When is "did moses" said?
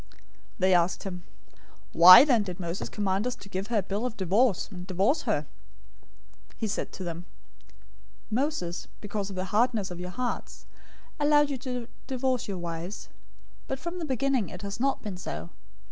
2.41-2.89